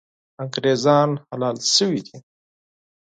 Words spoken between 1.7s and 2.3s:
سوي دي.